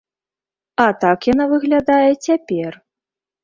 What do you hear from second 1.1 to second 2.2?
яна выглядае